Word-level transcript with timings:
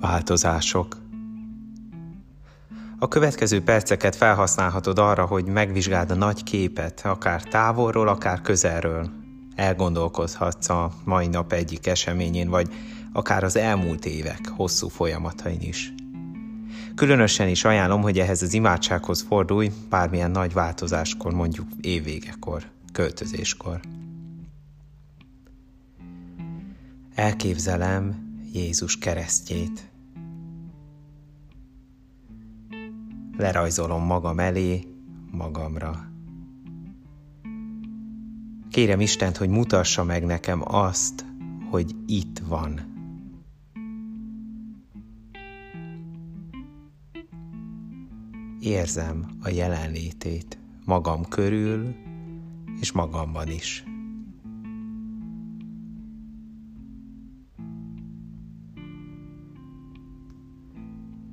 Változások 0.00 0.96
A 2.98 3.08
következő 3.08 3.62
perceket 3.62 4.16
felhasználhatod 4.16 4.98
arra, 4.98 5.26
hogy 5.26 5.44
megvizsgáld 5.44 6.10
a 6.10 6.14
nagy 6.14 6.42
képet, 6.42 7.00
akár 7.04 7.42
távolról, 7.42 8.08
akár 8.08 8.40
közelről. 8.40 9.10
Elgondolkozhatsz 9.54 10.68
a 10.68 10.92
mai 11.04 11.26
nap 11.26 11.52
egyik 11.52 11.86
eseményén, 11.86 12.48
vagy 12.48 12.68
akár 13.12 13.44
az 13.44 13.56
elmúlt 13.56 14.06
évek 14.06 14.48
hosszú 14.48 14.88
folyamatain 14.88 15.60
is. 15.60 15.92
Különösen 16.94 17.48
is 17.48 17.64
ajánlom, 17.64 18.02
hogy 18.02 18.18
ehhez 18.18 18.42
az 18.42 18.52
imádsághoz 18.52 19.24
fordulj 19.28 19.70
bármilyen 19.88 20.30
nagy 20.30 20.52
változáskor, 20.52 21.32
mondjuk 21.32 21.68
évvégekor, 21.80 22.64
költözéskor. 22.92 23.80
Elképzelem 27.14 28.28
Jézus 28.52 28.98
keresztjét. 28.98 29.89
Lerajzolom 33.40 34.04
magam 34.04 34.38
elé, 34.38 34.84
magamra. 35.30 36.10
Kérem 38.70 39.00
Istent, 39.00 39.36
hogy 39.36 39.48
mutassa 39.48 40.04
meg 40.04 40.24
nekem 40.24 40.62
azt, 40.64 41.24
hogy 41.70 41.94
itt 42.06 42.38
van. 42.48 42.80
Érzem 48.60 49.26
a 49.42 49.48
jelenlétét 49.48 50.58
magam 50.84 51.28
körül 51.28 51.94
és 52.80 52.92
magamban 52.92 53.48
is. 53.48 53.89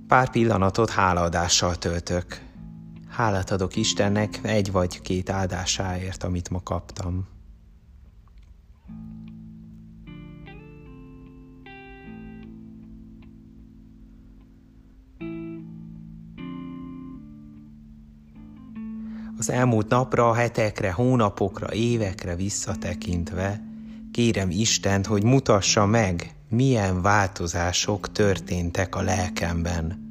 Pár 0.07 0.29
pillanatot 0.29 0.89
hálaadással 0.89 1.75
töltök. 1.75 2.41
Hálát 3.09 3.51
adok 3.51 3.75
Istennek 3.75 4.39
egy 4.41 4.71
vagy 4.71 5.01
két 5.01 5.29
áldásáért, 5.29 6.23
amit 6.23 6.49
ma 6.49 6.61
kaptam. 6.63 7.27
Az 19.37 19.49
elmúlt 19.49 19.89
napra, 19.89 20.33
hetekre, 20.33 20.91
hónapokra, 20.91 21.73
évekre 21.73 22.35
visszatekintve, 22.35 23.61
kérem 24.11 24.49
Istent, 24.49 25.05
hogy 25.05 25.23
mutassa 25.23 25.85
meg, 25.85 26.36
milyen 26.49 27.01
változások 27.01 28.11
történtek 28.11 28.95
a 28.95 29.01
lelkemben. 29.01 30.05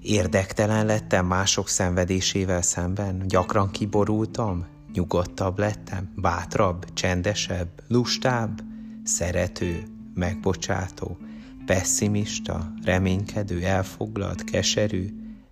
Érdektelen 0.00 0.86
lettem 0.86 1.26
mások 1.26 1.68
szenvedésével 1.68 2.62
szemben, 2.62 3.22
gyakran 3.26 3.70
kiborultam, 3.70 4.66
nyugodtabb 4.92 5.58
lettem, 5.58 6.12
bátrabb, 6.16 6.92
csendesebb, 6.92 7.68
lustább, 7.88 8.62
szerető, 9.04 9.82
megbocsátó, 10.14 11.18
pessimista, 11.66 12.72
reménykedő, 12.84 13.62
elfoglalt, 13.62 14.44
keserű, 14.44 15.08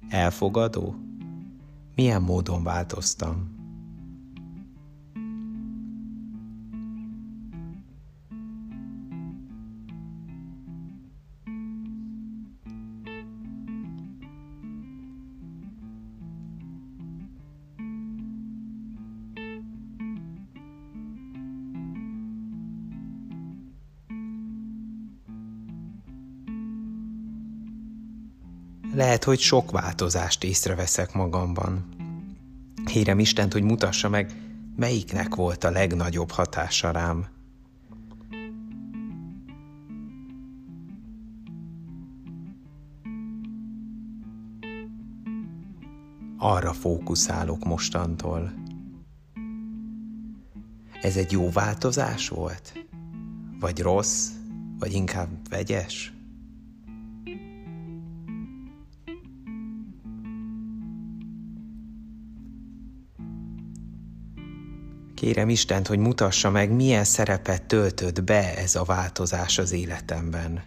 elfogadó? 0.09 0.95
Milyen 1.95 2.23
módon 2.23 2.63
változtam? 2.63 3.62
Lehet, 29.03 29.25
hogy 29.25 29.39
sok 29.39 29.71
változást 29.71 30.45
észreveszek 30.45 31.15
magamban. 31.15 31.89
Kérem 32.85 33.19
Istent, 33.19 33.53
hogy 33.53 33.63
mutassa 33.63 34.09
meg, 34.09 34.33
melyiknek 34.77 35.35
volt 35.35 35.65
a 35.65 35.71
legnagyobb 35.71 36.31
hatása 36.31 36.91
rám. 36.91 37.27
Arra 46.39 46.73
fókuszálok 46.73 47.65
mostantól. 47.65 48.53
Ez 51.01 51.17
egy 51.17 51.33
jó 51.33 51.51
változás 51.51 52.29
volt? 52.29 52.87
Vagy 53.61 53.81
rossz? 53.81 54.29
Vagy 54.79 54.93
inkább 54.93 55.29
vegyes? 55.49 56.13
Kérem 65.23 65.49
Istent, 65.49 65.87
hogy 65.87 65.99
mutassa 65.99 66.51
meg, 66.51 66.71
milyen 66.71 67.05
szerepet 67.05 67.63
töltött 67.63 68.25
be 68.25 68.57
ez 68.57 68.75
a 68.75 68.85
változás 68.85 69.59
az 69.59 69.73
életemben. 69.73 70.63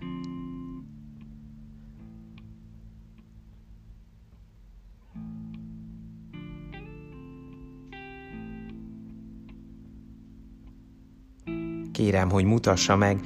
Kérem, 11.91 12.29
hogy 12.29 12.45
mutassa 12.45 12.95
meg, 12.95 13.19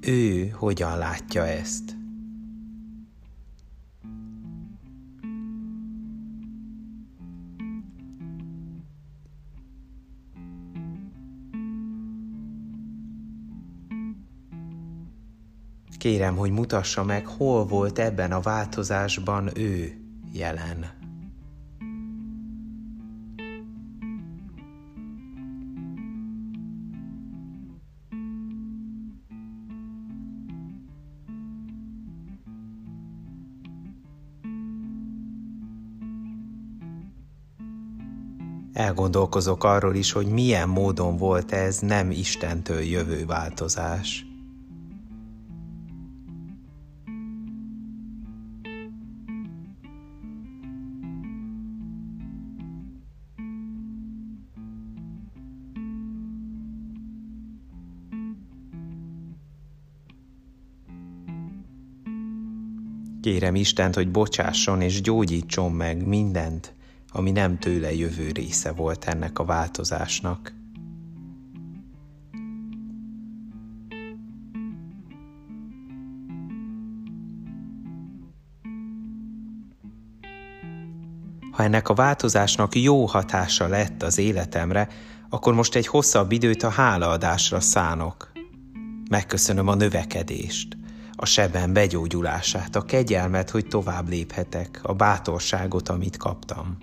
ő 0.00 0.48
hogyan 0.48 0.98
látja 0.98 1.46
ezt. 1.46 2.01
Kérem, 16.02 16.36
hogy 16.36 16.50
mutassa 16.50 17.04
meg, 17.04 17.26
hol 17.26 17.64
volt 17.66 17.98
ebben 17.98 18.32
a 18.32 18.40
változásban 18.40 19.50
ő 19.58 19.92
jelen. 20.32 20.86
Elgondolkozok 38.72 39.64
arról 39.64 39.94
is, 39.94 40.12
hogy 40.12 40.26
milyen 40.26 40.68
módon 40.68 41.16
volt 41.16 41.52
ez 41.52 41.78
nem 41.78 42.10
Istentől 42.10 42.80
jövő 42.80 43.26
változás. 43.26 44.31
Kérem 63.22 63.54
Istent, 63.54 63.94
hogy 63.94 64.10
bocsásson 64.10 64.80
és 64.80 65.00
gyógyítson 65.00 65.72
meg 65.72 66.06
mindent, 66.06 66.74
ami 67.12 67.30
nem 67.30 67.58
tőle 67.58 67.94
jövő 67.94 68.30
része 68.30 68.72
volt 68.72 69.04
ennek 69.04 69.38
a 69.38 69.44
változásnak. 69.44 70.54
Ha 81.50 81.62
ennek 81.62 81.88
a 81.88 81.94
változásnak 81.94 82.74
jó 82.74 83.06
hatása 83.06 83.68
lett 83.68 84.02
az 84.02 84.18
életemre, 84.18 84.88
akkor 85.28 85.54
most 85.54 85.74
egy 85.74 85.86
hosszabb 85.86 86.32
időt 86.32 86.62
a 86.62 86.70
hálaadásra 86.70 87.60
szánok. 87.60 88.32
Megköszönöm 89.10 89.68
a 89.68 89.74
növekedést, 89.74 90.76
a 91.16 91.26
sebem 91.26 91.72
begyógyulását, 91.72 92.76
a 92.76 92.82
kegyelmet, 92.82 93.50
hogy 93.50 93.66
tovább 93.66 94.08
léphetek, 94.08 94.80
a 94.82 94.92
bátorságot, 94.92 95.88
amit 95.88 96.16
kaptam. 96.16 96.78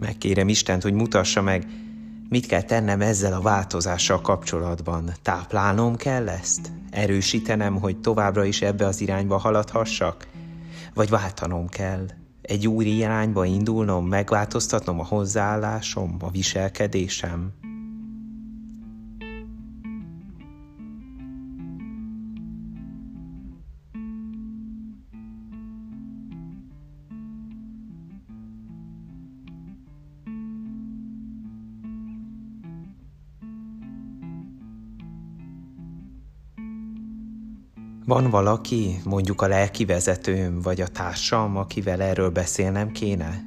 Megkérem 0.00 0.48
Istent, 0.48 0.82
hogy 0.82 0.92
mutassa 0.92 1.42
meg, 1.42 1.85
mit 2.28 2.46
kell 2.46 2.62
tennem 2.62 3.00
ezzel 3.00 3.32
a 3.32 3.40
változással 3.40 4.20
kapcsolatban. 4.20 5.12
Táplálnom 5.22 5.96
kell 5.96 6.28
ezt? 6.28 6.72
Erősítenem, 6.90 7.80
hogy 7.80 8.00
továbbra 8.00 8.44
is 8.44 8.62
ebbe 8.62 8.86
az 8.86 9.00
irányba 9.00 9.36
haladhassak? 9.36 10.28
Vagy 10.94 11.08
váltanom 11.08 11.68
kell? 11.68 12.06
Egy 12.42 12.68
új 12.68 12.84
irányba 12.84 13.44
indulnom, 13.44 14.06
megváltoztatnom 14.06 15.00
a 15.00 15.04
hozzáállásom, 15.04 16.16
a 16.20 16.30
viselkedésem? 16.30 17.52
Van 38.06 38.30
valaki, 38.30 39.00
mondjuk 39.04 39.42
a 39.42 39.46
lelki 39.46 39.84
vezetőm, 39.84 40.60
vagy 40.60 40.80
a 40.80 40.86
társam, 40.86 41.56
akivel 41.56 42.02
erről 42.02 42.30
beszélnem 42.30 42.90
kéne? 42.92 43.44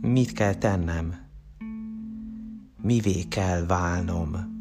Mit 0.00 0.32
kell 0.32 0.54
tennem? 0.54 1.14
Mivé 2.82 3.22
kell 3.22 3.66
válnom? 3.66 4.55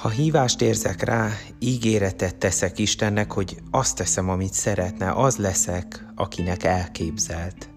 Ha 0.00 0.08
hívást 0.08 0.60
érzek 0.60 1.02
rá, 1.02 1.30
ígéretet 1.58 2.36
teszek 2.36 2.78
Istennek, 2.78 3.32
hogy 3.32 3.56
azt 3.70 3.96
teszem, 3.96 4.28
amit 4.28 4.52
szeretne, 4.52 5.12
az 5.12 5.36
leszek, 5.36 6.06
akinek 6.14 6.64
elképzelt. 6.64 7.70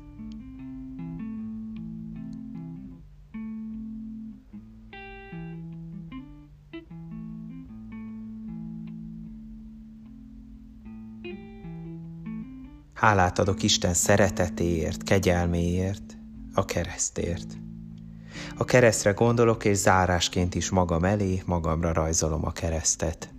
Hálát 12.94 13.40
adok 13.40 13.64
Isten 13.64 13.94
szeretetéért, 13.94 15.04
kegyelméért, 15.04 16.18
a 16.54 16.66
keresztért. 16.66 17.58
A 18.58 18.66
keresztre 18.66 19.12
gondolok, 19.12 19.66
és 19.66 19.78
zárásként 19.78 20.56
is 20.56 20.70
magam 20.70 21.04
elé, 21.04 21.42
magamra 21.46 21.94
rajzolom 21.94 22.46
a 22.46 22.52
keresztet. 22.52 23.32